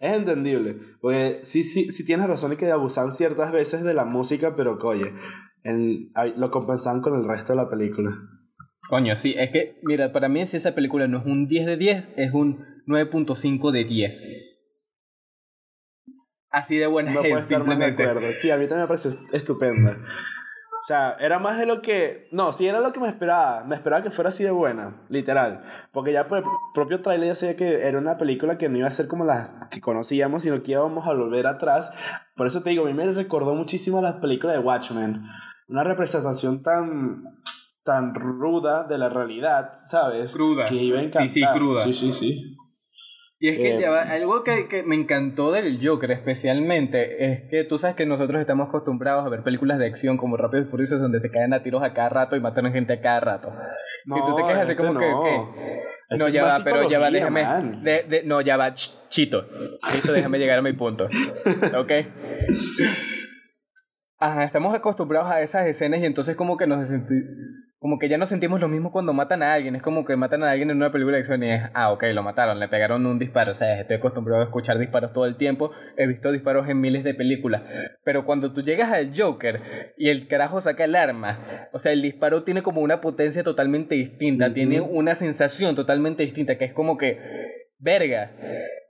[0.00, 0.78] Es entendible.
[1.02, 4.78] Porque sí, sí, sí tienes razón y que abusan ciertas veces de la música, pero
[4.82, 5.12] oye,
[6.36, 8.16] lo compensan con el resto de la película.
[8.88, 11.76] Coño, sí, es que, mira, para mí si esa película no es un 10 de
[11.76, 14.28] 10, es un 9.5 de 10.
[16.50, 18.34] Así de buena No puedo estar más de acuerdo.
[18.34, 19.98] Sí, a mí también me parece estupenda.
[20.80, 22.26] O sea, era más de lo que...
[22.32, 23.64] No, sí era lo que me esperaba.
[23.64, 25.62] Me esperaba que fuera así de buena, literal.
[25.92, 28.88] Porque ya por el propio trailer ya sabía que era una película que no iba
[28.88, 31.92] a ser como las que conocíamos, sino que íbamos a volver atrás.
[32.34, 35.22] Por eso te digo, a mí me recordó muchísimo a las películas de Watchmen.
[35.68, 37.24] Una representación tan
[37.84, 40.34] tan ruda de la realidad, ¿sabes?
[40.34, 40.64] Cruda.
[40.64, 41.28] Que iba a encantar.
[41.28, 41.82] Sí, sí, cruda.
[41.82, 42.56] Sí, sí, sí.
[43.42, 47.96] Y es que algo que, que, me encantó del Joker especialmente es que tú sabes
[47.96, 51.30] que nosotros estamos acostumbrados a ver películas de acción como Rápidos y Furiosos donde se
[51.30, 53.50] caen a tiros a cada rato y matan a gente a cada rato.
[54.04, 56.18] No, si tú te quejas así como que...
[56.18, 57.42] no, ya va, pero ya va, déjame...
[57.82, 59.46] De, no, ya va, chito.
[59.90, 61.08] Listo, déjame llegar a mi punto.
[61.78, 61.92] ¿Ok?
[64.22, 66.86] Ajá, estamos acostumbrados a esas escenas y entonces como que nos
[67.78, 69.76] como que ya no sentimos lo mismo cuando matan a alguien.
[69.76, 72.04] Es como que matan a alguien en una película de acción y es, ah, ok,
[72.12, 73.52] lo mataron, le pegaron un disparo.
[73.52, 75.70] O sea, estoy acostumbrado a escuchar disparos todo el tiempo.
[75.96, 77.62] He visto disparos en miles de películas.
[78.04, 82.02] Pero cuando tú llegas al Joker y el carajo saca el arma, o sea, el
[82.02, 84.52] disparo tiene como una potencia totalmente distinta.
[84.52, 87.18] Tiene una sensación totalmente distinta, que es como que,
[87.78, 88.32] verga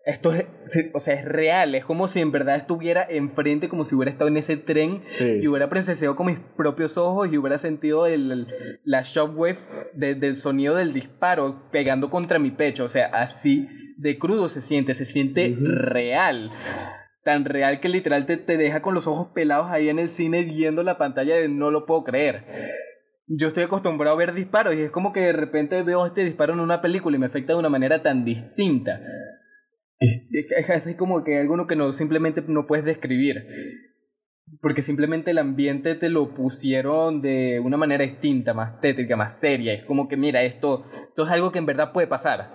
[0.06, 0.46] esto es,
[0.94, 4.28] o sea, es real, es como si en verdad estuviera enfrente, como si hubiera estado
[4.28, 8.48] en ese tren y hubiera presenciado con mis propios ojos y hubiera sentido el,
[8.84, 9.58] la shockwave
[9.94, 14.94] del sonido del disparo pegando contra mi pecho, o sea, así de crudo se siente,
[14.94, 16.50] se siente real.
[17.22, 20.42] Tan real que literal te, te deja con los ojos pelados ahí en el cine
[20.44, 22.46] viendo la pantalla de no lo puedo creer
[23.32, 26.52] yo estoy acostumbrado a ver disparos y es como que de repente veo este disparo
[26.52, 29.00] en una película y me afecta de una manera tan distinta.
[30.32, 33.44] Es así como que algo que no, simplemente no puedes describir.
[34.60, 39.72] Porque simplemente el ambiente te lo pusieron de una manera distinta, más tétrica, más seria.
[39.74, 42.50] Es como que, mira, esto, esto es algo que en verdad puede pasar.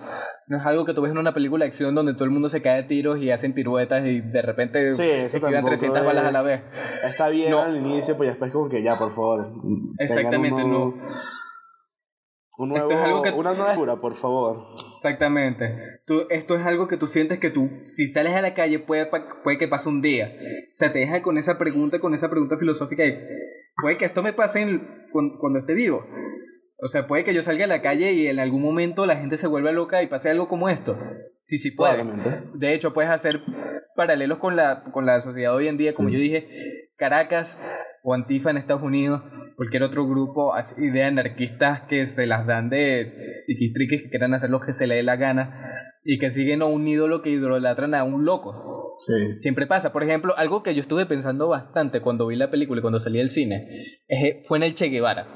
[0.46, 2.50] No es algo que tú ves en una película de acción donde todo el mundo
[2.50, 6.32] se cae de tiros y hacen piruetas y de repente se tiran 300 balas a
[6.32, 6.62] la vez.
[7.02, 9.40] Está bien al inicio, pues después como que ya, por favor.
[9.98, 10.94] Exactamente, no
[12.58, 13.30] un nuevo, es algo que...
[13.30, 14.66] Una nueva cura, por favor.
[14.96, 15.95] Exactamente.
[16.06, 19.06] Tú, esto es algo que tú sientes que tú, si sales a la calle, puede,
[19.42, 20.32] puede que pase un día.
[20.72, 23.26] O sea, te deja con esa pregunta, con esa pregunta filosófica de,
[23.82, 26.06] puede que esto me pase cuando esté vivo.
[26.78, 29.36] O sea, puede que yo salga a la calle y en algún momento la gente
[29.36, 30.96] se vuelva loca y pase algo como esto.
[31.42, 32.04] Sí, sí puede.
[32.54, 33.40] De hecho, puedes hacer
[33.96, 35.90] paralelos con la, con la sociedad hoy en día.
[35.96, 36.46] Como yo dije,
[36.96, 37.58] Caracas
[38.04, 39.22] o Antifa en Estados Unidos
[39.56, 44.50] cualquier otro grupo así de anarquistas que se las dan de tiquistriques que quieran hacer
[44.50, 45.65] lo que se le dé la gana
[46.08, 48.94] y que siguen a un ídolo que idolatran a un loco.
[48.98, 49.40] Sí.
[49.40, 49.92] Siempre pasa.
[49.92, 53.18] Por ejemplo, algo que yo estuve pensando bastante cuando vi la película y cuando salí
[53.18, 53.66] del cine
[54.44, 55.26] fue en el Che Guevara.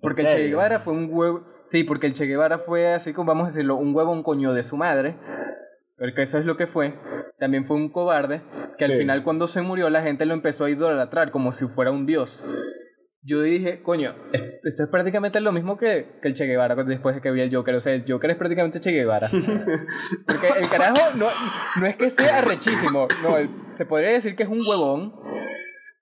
[0.00, 1.46] Porque el Che Guevara fue un huevo.
[1.64, 4.52] Sí, porque el Che Guevara fue así como vamos a decirlo, un huevo, un coño
[4.52, 5.16] de su madre.
[5.96, 6.94] Porque eso es lo que fue.
[7.38, 8.42] También fue un cobarde
[8.76, 11.90] que al final cuando se murió la gente lo empezó a idolatrar como si fuera
[11.92, 12.44] un dios
[13.26, 17.22] yo dije, coño, esto es prácticamente lo mismo que, que, el Che Guevara después de
[17.22, 17.74] que vi el Joker.
[17.74, 19.28] O sea, el Joker es prácticamente Che Guevara.
[20.26, 21.26] Porque el carajo no,
[21.80, 23.08] no es que sea arrechísimo.
[23.22, 23.36] No,
[23.74, 25.14] se podría decir que es un huevón.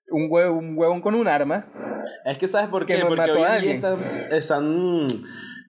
[0.09, 1.71] Un, huevo, un huevón con un arma.
[2.25, 2.97] Es que, ¿sabes por qué?
[3.07, 5.07] Porque hoy en día están, están,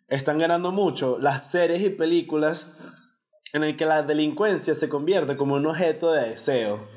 [0.08, 2.80] están ganando mucho las series y películas
[3.52, 6.88] en el que la delincuencia se convierte como un objeto de deseo.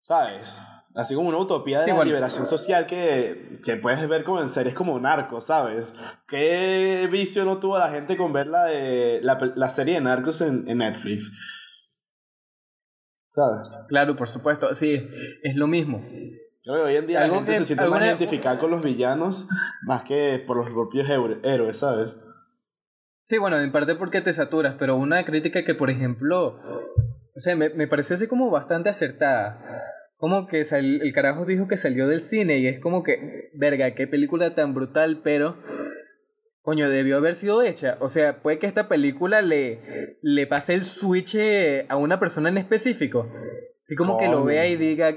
[0.00, 0.56] ¿Sabes?
[0.94, 4.74] Así como una utopía de la liberación social que, que, puedes ver como en series
[4.74, 5.94] como Narcos, ¿sabes?
[6.28, 10.42] ¿Qué vicio no tuvo la gente con ver la, de, la, la serie de Narcos
[10.42, 11.32] en, en, Netflix?
[13.30, 13.70] ¿Sabes?
[13.88, 15.00] Claro, por supuesto, sí,
[15.42, 16.06] es lo mismo.
[16.62, 19.48] Creo que hoy en día la gente se siente más identificada con los villanos
[19.84, 22.20] más que por los propios héroes, ¿sabes?
[23.24, 26.58] Sí, bueno, en parte porque te saturas, pero una crítica que, por ejemplo,
[27.34, 29.58] o sea, me, me pareció así como bastante acertada
[30.22, 34.06] como que el carajo dijo que salió del cine y es como que, verga, qué
[34.06, 35.56] película tan brutal, pero
[36.60, 37.96] coño, debió haber sido hecha.
[37.98, 41.36] O sea, puede que esta película le, le pase el switch
[41.88, 43.28] a una persona en específico.
[43.82, 45.12] Así como que lo vea y diga,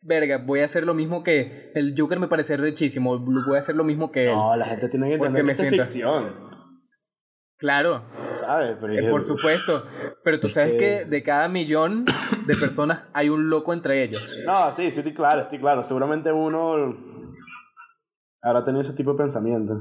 [0.00, 3.76] verga, voy a hacer lo mismo que el Joker me parece rechísimo, voy a hacer
[3.76, 4.34] lo mismo que él.
[4.34, 6.34] No, la gente tiene que entender que es ficción.
[7.62, 8.02] Claro.
[8.26, 8.72] ¿Sabes?
[8.72, 9.86] Eh, por supuesto.
[10.24, 11.04] Pero tú sabes que...
[11.04, 12.04] de cada millón
[12.44, 14.34] de personas hay un loco entre ellos.
[14.44, 15.84] No, sí, sí, estoy claro, estoy claro.
[15.84, 16.92] Seguramente uno
[18.42, 19.74] habrá tenido ese tipo de pensamiento.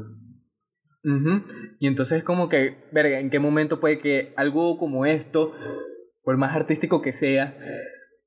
[1.79, 5.51] Y entonces es como que, verga, ¿en qué momento puede que algo como esto,
[6.21, 7.57] por más artístico que sea,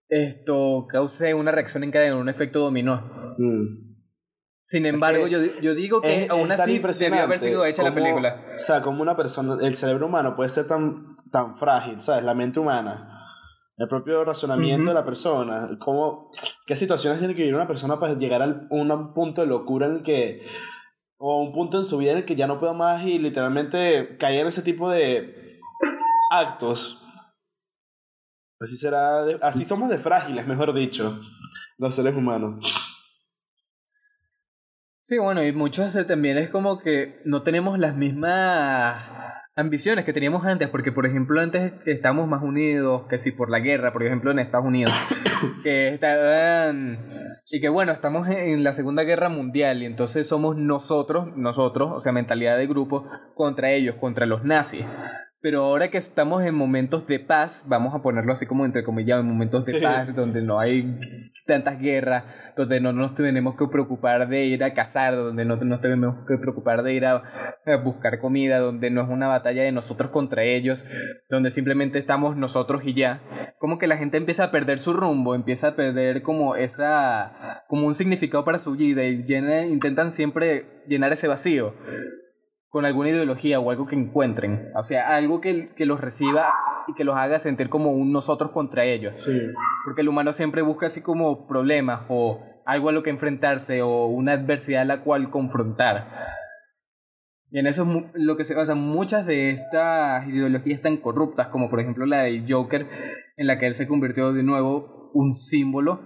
[0.08, 3.36] esto cause una reacción en cadena, un efecto dominó?
[3.38, 3.93] Mm.
[4.66, 8.46] Sin embargo, yo, yo, digo que aún así debió haber sido hecha la película.
[8.54, 12.24] O sea, como una persona, el cerebro humano puede ser tan, tan frágil, ¿sabes?
[12.24, 13.20] La mente humana,
[13.76, 16.30] el propio razonamiento de la persona, cómo,
[16.66, 19.96] qué situaciones tiene que vivir una persona para llegar a un punto de locura en
[19.96, 20.42] el que,
[21.18, 24.16] o un punto en su vida en el que ya no pueda más y literalmente
[24.18, 25.60] caer en ese tipo de
[26.30, 27.04] actos.
[28.60, 31.20] Así será, así somos de frágiles, mejor dicho,
[31.76, 32.83] los seres humanos.
[35.06, 39.04] Sí, bueno, y muchos también es como que no tenemos las mismas
[39.54, 43.58] ambiciones que teníamos antes, porque por ejemplo antes estábamos más unidos, que si por la
[43.58, 44.94] guerra, por ejemplo en Estados Unidos,
[45.62, 46.92] que estaban,
[47.52, 52.00] y que bueno, estamos en la Segunda Guerra Mundial y entonces somos nosotros, nosotros, o
[52.00, 54.86] sea, mentalidad de grupo, contra ellos, contra los nazis.
[55.44, 59.20] Pero ahora que estamos en momentos de paz, vamos a ponerlo así como entre comillas,
[59.20, 60.98] en momentos de paz, donde no hay
[61.46, 62.24] tantas guerras,
[62.56, 66.38] donde no nos tenemos que preocupar de ir a cazar, donde no nos tenemos que
[66.38, 67.22] preocupar de ir a,
[67.84, 70.82] buscar comida, donde no es una batalla de nosotros contra ellos,
[71.28, 73.20] donde simplemente estamos nosotros y ya,
[73.58, 77.86] como que la gente empieza a perder su rumbo, empieza a perder como esa, como
[77.86, 79.22] un significado para su vida y
[79.70, 81.74] intentan siempre llenar ese vacío
[82.74, 84.72] con alguna ideología o algo que encuentren.
[84.74, 86.52] O sea, algo que, que, los reciba
[86.88, 89.16] y que los haga sentir como un nosotros contra ellos.
[89.20, 89.40] Sí.
[89.84, 94.06] Porque el humano siempre busca así como problemas o algo a lo que enfrentarse o
[94.06, 96.08] una adversidad a la cual confrontar.
[97.52, 98.74] Y en eso es lo que se basa.
[98.74, 102.88] Muchas de estas ideologías tan corruptas, como por ejemplo la del Joker,
[103.36, 106.00] en la que él se convirtió de nuevo un símbolo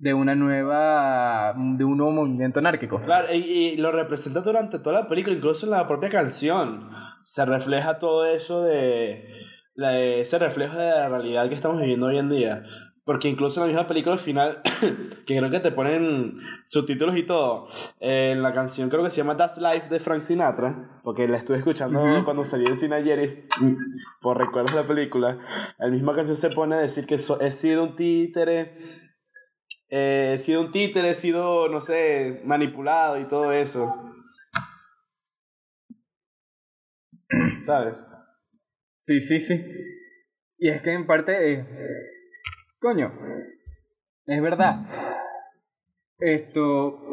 [0.00, 3.00] de una nueva de un nuevo movimiento anárquico.
[3.00, 6.90] Claro, y, lo representa durante toda la película, incluso en la propia canción.
[7.22, 9.28] Se refleja todo eso de,
[9.76, 12.62] ese reflejo de la realidad que estamos viviendo hoy en día.
[13.04, 14.62] Porque incluso en la misma película al final,
[15.26, 16.30] que creo que te ponen
[16.64, 21.00] subtítulos y todo, en la canción creo que se llama That's Life de Frank Sinatra,
[21.02, 23.76] porque la estuve escuchando cuando salí en cine ayer y,
[24.20, 25.38] por recuerdos de la película,
[25.78, 29.09] la misma canción se pone a decir que he sido un títere
[29.90, 34.04] he sido un títere, he sido, no sé, manipulado y todo eso.
[37.64, 37.94] ¿Sabes?
[39.00, 39.64] Sí, sí, sí.
[40.58, 41.66] Y es que en parte, eh,
[42.80, 43.12] coño,
[44.26, 44.76] es verdad.
[46.18, 47.10] Esto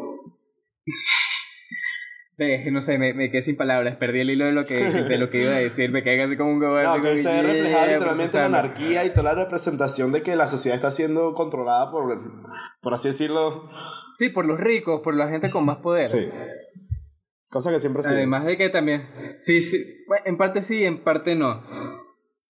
[2.38, 5.28] no sé, me, me, quedé sin palabras, perdí el hilo de lo que, de lo
[5.28, 6.96] que iba a decir, me quedé así como un gobierno.
[6.96, 10.46] No, que se ve reflejada literalmente la anarquía y toda la representación de que la
[10.46, 12.20] sociedad está siendo controlada por,
[12.80, 13.68] por así decirlo.
[14.18, 16.06] Sí, por los ricos, por la gente con más poder.
[16.06, 16.28] Sí.
[17.50, 18.14] Cosa que siempre sí.
[18.14, 19.08] Además de que también,
[19.40, 21.62] sí, sí, en parte sí, en parte no.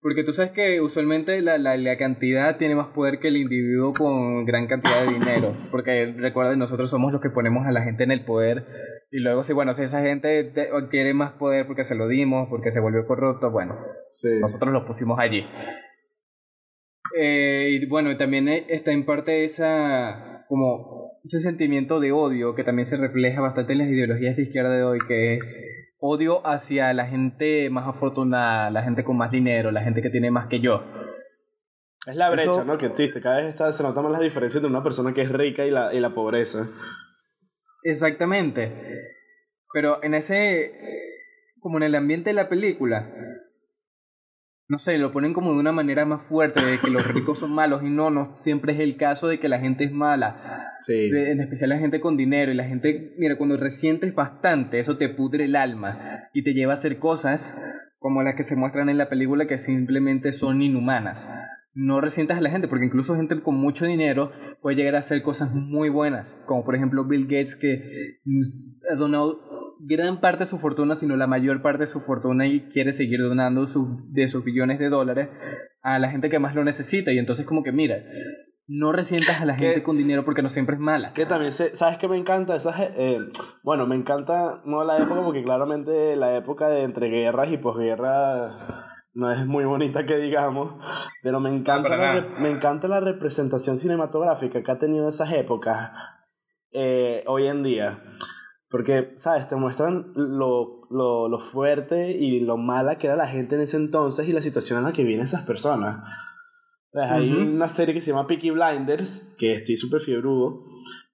[0.01, 3.93] Porque tú sabes que usualmente la, la, la, cantidad tiene más poder que el individuo
[3.93, 5.57] con gran cantidad de dinero.
[5.71, 8.65] Porque recuerden, nosotros somos los que ponemos a la gente en el poder.
[9.11, 10.53] Y luego, si bueno, si esa gente
[10.91, 13.75] quiere más poder porque se lo dimos, porque se volvió corrupto, bueno,
[14.41, 15.43] nosotros lo pusimos allí.
[17.17, 22.85] Eh, y bueno, también está en parte esa, como, ese sentimiento de odio que también
[22.85, 25.65] se refleja bastante en las ideologías de izquierda de hoy, que es
[26.01, 30.31] odio hacia la gente más afortunada, la gente con más dinero, la gente que tiene
[30.31, 30.83] más que yo.
[32.07, 32.79] Es la brecha, ¿no?
[32.79, 33.21] Que existe.
[33.21, 35.71] Cada vez está, se notan más las diferencias entre una persona que es rica y
[35.71, 36.69] la, y la pobreza.
[37.89, 38.73] Exactamente.
[39.73, 40.73] Pero en ese,
[41.61, 43.11] como en el ambiente de la película,
[44.69, 47.55] no sé, lo ponen como de una manera más fuerte, de que los ricos son
[47.55, 50.75] malos y no, no siempre es el caso de que la gente es mala.
[50.81, 51.11] Sí.
[51.13, 55.09] en especial la gente con dinero y la gente, mira, cuando resientes bastante, eso te
[55.09, 57.59] pudre el alma y te lleva a hacer cosas
[57.99, 61.29] como las que se muestran en la película que simplemente son inhumanas.
[61.81, 65.23] No resientas a la gente, porque incluso gente con mucho dinero puede llegar a hacer
[65.23, 68.19] cosas muy buenas, como por ejemplo Bill Gates que
[68.91, 69.39] ha donado
[69.79, 73.21] gran parte de su fortuna, sino la mayor parte de su fortuna y quiere seguir
[73.21, 75.29] donando sus, de sus billones de dólares
[75.81, 77.13] a la gente que más lo necesita.
[77.13, 78.03] Y entonces como que mira,
[78.67, 81.13] no resientas a la gente con dinero porque no siempre es mala.
[81.13, 82.59] Que también, ¿sabes qué me encanta?
[82.97, 83.21] Eh,
[83.63, 88.49] bueno, me encanta, no la época, porque claramente la época de entreguerras y posguerra
[89.19, 90.75] no es muy bonita que digamos,
[91.25, 95.91] pero me encanta, la, me encanta la representación cinematográfica que ha tenido esas épocas
[96.71, 98.01] eh, hoy en día.
[98.71, 99.49] Porque, ¿sabes?
[99.49, 103.77] Te muestran lo, lo, lo, fuerte y lo mala que era la gente en ese
[103.77, 105.99] entonces y la situación en la que vienen esas personas.
[106.95, 110.63] Hay una serie que se llama Peaky Blinders, que estoy súper fiebrudo,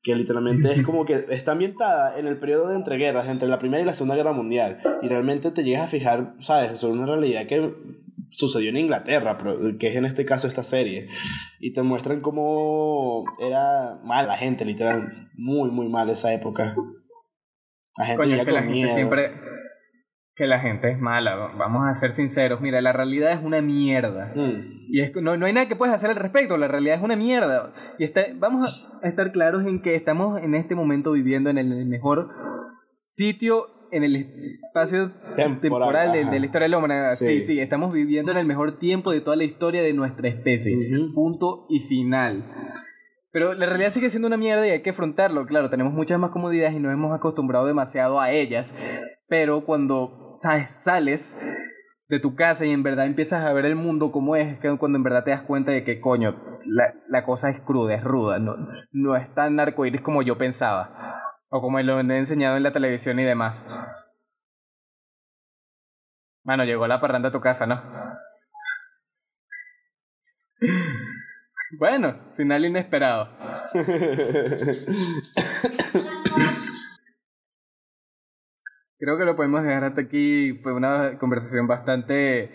[0.04, 3.82] que literalmente es como que está ambientada en el periodo de entreguerras, entre la Primera
[3.82, 4.80] y la Segunda Guerra Mundial.
[5.00, 6.78] Y realmente te llegas a fijar, ¿sabes?
[6.78, 7.74] Sobre una realidad que
[8.30, 9.38] sucedió en Inglaterra,
[9.78, 11.08] que es en este caso esta serie.
[11.58, 15.30] Y te muestran cómo era mal la gente, literal.
[15.36, 16.76] Muy, muy mal esa época.
[17.96, 19.32] La gente Coño, que la gente siempre
[20.36, 24.32] que la gente es mala, vamos a ser sinceros, mira, la realidad es una mierda.
[24.34, 24.88] Mm.
[24.88, 27.16] Y es, no, no hay nada que puedas hacer al respecto, la realidad es una
[27.16, 27.72] mierda.
[27.98, 31.86] Y está, vamos a estar claros en que estamos en este momento viviendo en el
[31.86, 32.30] mejor
[32.98, 34.16] sitio en el
[34.64, 37.06] espacio temporal, de, la historia de la humanidad.
[37.06, 37.42] Sí.
[37.42, 37.60] sí.
[37.60, 40.76] estamos viviendo en el mejor tiempo de toda la historia de nuestra especie.
[41.14, 42.44] Punto y final.
[43.30, 45.46] Pero la realidad sigue siendo una mierda y hay que afrontarlo.
[45.46, 48.74] Claro, tenemos muchas más comodidades y nos hemos acostumbrado demasiado a ellas.
[49.28, 50.70] Pero cuando ¿sabes?
[50.82, 51.36] sales
[52.08, 54.98] de tu casa y en verdad empiezas a ver el mundo como es, que cuando
[54.98, 58.38] en verdad te das cuenta de que, coño, la, la cosa es cruda, es ruda,
[58.38, 58.56] no,
[58.92, 61.22] no es tan arcoíris como yo pensaba.
[61.48, 63.64] O como lo he enseñado en la televisión y demás.
[66.42, 67.82] Mano, llegó la parranda a tu casa, ¿no?
[71.76, 73.28] Bueno, final inesperado.
[78.96, 80.54] Creo que lo podemos dejar hasta aquí.
[80.62, 82.48] Fue una conversación bastante.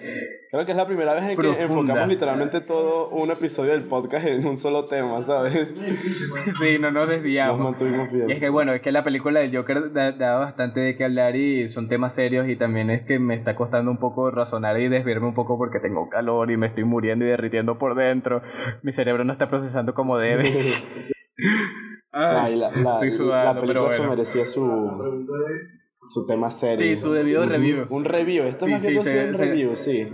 [0.49, 4.25] Creo que es la primera vez en que enfocamos literalmente todo un episodio del podcast
[4.25, 5.75] en un solo tema, ¿sabes?
[6.61, 7.57] Sí, no nos desviamos.
[7.57, 8.29] Nos mantuvimos bien.
[8.29, 11.35] Y es que bueno, es que la película del Joker da, bastante de qué hablar
[11.35, 14.87] y son temas serios y también es que me está costando un poco razonar y
[14.87, 18.41] desviarme un poco porque tengo calor y me estoy muriendo y derritiendo por dentro.
[18.81, 20.45] Mi cerebro no está procesando como debe.
[22.11, 22.99] Ay, la, la,
[23.43, 24.65] la, película se merecía su
[26.01, 26.85] su tema serio.
[26.85, 27.87] Sí, su debido review.
[27.89, 30.07] Un review, esto es más que todo un review, sí.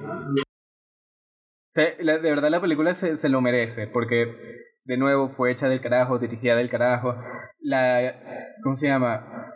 [1.75, 4.25] de verdad la película se, se, lo merece, porque
[4.83, 7.15] de nuevo fue hecha del carajo, dirigida del carajo.
[7.59, 8.15] La,
[8.63, 9.51] ¿Cómo se llama?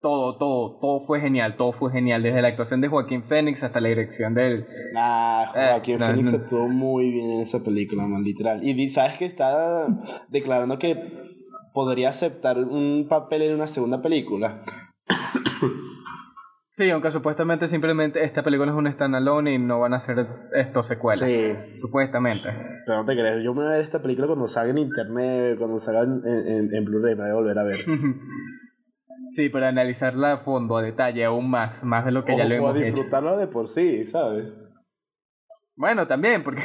[0.00, 3.80] Todo, todo, todo fue genial, todo fue genial, desde la actuación de Joaquín Phoenix hasta
[3.80, 4.66] la dirección del...
[4.94, 8.62] Ah, Joaquín Phoenix estuvo muy bien en esa película, man, literal.
[8.62, 9.86] Y sabes que está
[10.28, 10.96] declarando que
[11.72, 14.62] podría aceptar un papel en una segunda película.
[16.76, 20.82] Sí, aunque supuestamente simplemente esta película es un standalone y no van a hacer esto
[20.82, 21.20] secuelas.
[21.20, 21.54] Sí.
[21.76, 22.50] Supuestamente.
[22.84, 25.56] Pero no te crees, yo me voy a ver esta película cuando salga en internet,
[25.56, 27.78] cuando salga en, en, en Blu-ray, me voy a volver a ver.
[29.30, 32.54] sí, para analizarla a fondo, a detalle, aún más, más de lo que ya lo
[32.54, 34.54] hemos a disfrutarla de por sí, ¿sabes?
[35.76, 36.60] Bueno, también, porque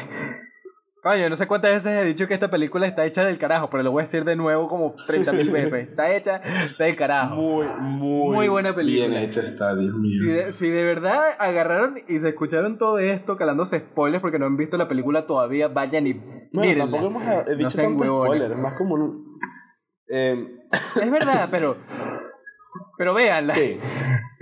[1.01, 3.81] Coño, no sé cuántas veces he dicho que esta película está hecha del carajo, pero
[3.81, 5.89] lo voy a decir de nuevo como 30.000 veces.
[5.89, 6.41] Está hecha
[6.77, 7.35] del carajo.
[7.35, 9.07] Muy, muy, muy buena película.
[9.07, 10.51] Bien hecha está, Dios mío.
[10.53, 14.77] Si de, verdad agarraron y se escucharon todo esto calándose spoilers porque no han visto
[14.77, 16.13] la película todavía, vayan y.
[16.51, 19.39] No, tampoco hemos eh, dicho no tanto spoiler, es más como un.
[20.07, 20.67] Eh...
[21.01, 21.77] Es verdad, pero.
[22.99, 23.53] Pero véanla.
[23.53, 23.79] Sí.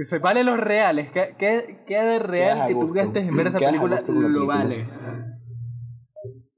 [0.06, 1.10] Se vale los reales.
[1.12, 4.02] ¿Qué, qué, qué de real que tú gastes en ver esa película?
[4.08, 4.88] Lo vale.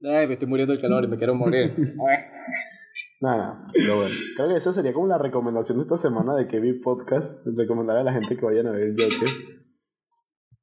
[0.04, 1.72] Ay, me estoy muriendo del calor y me quiero morir.
[3.22, 4.16] Nada, pero bueno.
[4.36, 7.46] Creo que esa sería como la recomendación de esta semana de Kevin Podcast.
[7.56, 9.30] Recomendar a la gente que vayan a ver el Joker.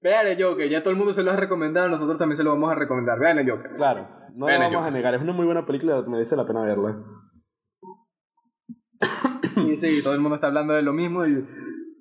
[0.01, 2.51] Vean el Joker, ya todo el mundo se lo ha recomendado, nosotros también se lo
[2.51, 3.18] vamos a recomendar.
[3.20, 3.76] Vean el Joker.
[3.76, 6.99] Claro, no lo vamos a negar, es una muy buena película, merece la pena verla.
[9.55, 11.45] Sí, sí, todo el mundo está hablando de lo mismo y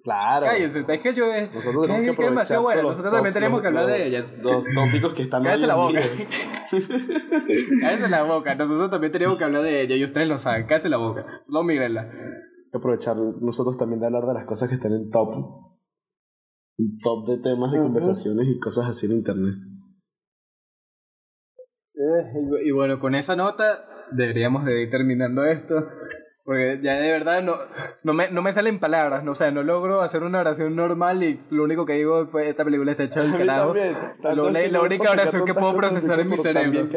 [0.07, 0.45] Claro.
[0.45, 1.53] Es que yo es.
[1.53, 4.33] Nosotros tenemos que aprovechar bueno, nosotros también tenemos que hablar de ellas.
[4.41, 5.99] Los tópicos que están Cállese la boca.
[7.81, 8.55] Cállese la boca.
[8.55, 10.65] Nosotros también tenemos que hablar de ella y ustedes lo saben.
[10.65, 11.25] Cállese la boca.
[11.49, 12.03] No mírenla.
[12.03, 15.27] Hay que aprovechar nosotros también de hablar de las cosas que están en top.
[16.77, 19.55] Un top de temas de conversaciones y cosas así en internet.
[21.95, 25.75] Eh, y bueno, con esa nota deberíamos de ir terminando esto.
[26.47, 27.55] Porque ya de verdad no,
[28.03, 31.21] no, me, no me salen palabras, no, o sea, no logro hacer una oración normal
[31.21, 33.75] y lo único que digo fue esta película está hecha del carajo.
[34.71, 36.87] la única oración que puedo procesar en mi cerebro.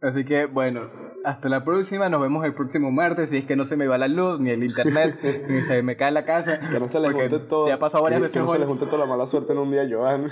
[0.00, 0.90] Así que bueno,
[1.22, 3.98] hasta la próxima, nos vemos el próximo martes, si es que no se me va
[3.98, 5.18] la luz, ni el internet,
[5.50, 6.60] ni se me cae la casa.
[6.70, 7.68] Que no se le junte todo.
[7.68, 8.32] Ya ha pasado varias veces.
[8.34, 10.28] Que no se le junte toda la mala suerte en un día, Joan.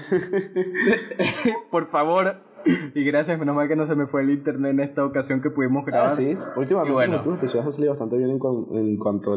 [1.71, 2.37] Por favor,
[2.95, 5.51] y gracias, menos mal que no se me fue el internet en esta ocasión que
[5.51, 6.09] pudimos grabar.
[6.09, 6.37] Ah, sí.
[6.57, 7.17] Últimamente bueno.
[7.17, 9.37] los últimos episodios han salido bastante bien en, cuanto a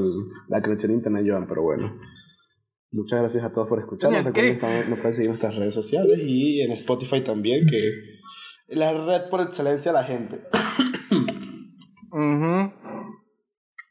[0.50, 1.98] la conexión de internet, Joan, pero bueno.
[2.92, 4.24] Muchas gracias a todos por escucharnos.
[4.24, 7.88] Recuerden que nos pueden seguir en nuestras redes sociales y en Spotify también, que
[8.68, 10.42] es la red por excelencia de la gente.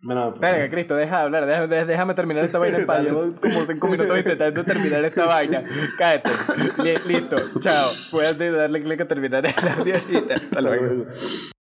[0.03, 3.89] Bueno, pues, Cristo, deja de hablar, déjame, déjame terminar esta vaina en Llevo como cinco
[3.89, 5.63] minutos intentando terminar esta vaina.
[5.97, 6.31] Cállate.
[7.07, 7.89] Listo, chao.
[8.11, 11.07] Puedes darle clic a terminar la Hasta luego.